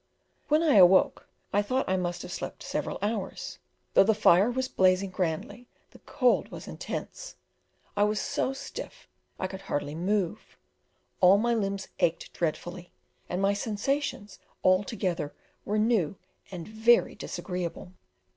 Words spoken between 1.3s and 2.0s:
I thought I